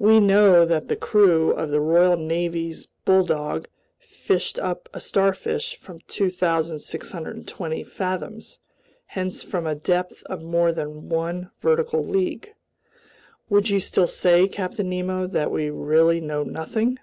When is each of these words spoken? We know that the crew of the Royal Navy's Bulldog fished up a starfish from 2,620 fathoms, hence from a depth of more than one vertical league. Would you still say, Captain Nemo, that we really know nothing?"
We 0.00 0.18
know 0.18 0.64
that 0.66 0.88
the 0.88 0.96
crew 0.96 1.52
of 1.52 1.70
the 1.70 1.80
Royal 1.80 2.16
Navy's 2.16 2.88
Bulldog 3.04 3.68
fished 4.00 4.58
up 4.58 4.88
a 4.92 4.98
starfish 4.98 5.76
from 5.76 6.00
2,620 6.08 7.84
fathoms, 7.84 8.58
hence 9.06 9.44
from 9.44 9.68
a 9.68 9.76
depth 9.76 10.24
of 10.24 10.42
more 10.42 10.72
than 10.72 11.08
one 11.08 11.52
vertical 11.60 12.04
league. 12.04 12.52
Would 13.48 13.70
you 13.70 13.78
still 13.78 14.08
say, 14.08 14.48
Captain 14.48 14.88
Nemo, 14.90 15.28
that 15.28 15.52
we 15.52 15.70
really 15.70 16.20
know 16.20 16.42
nothing?" 16.42 16.98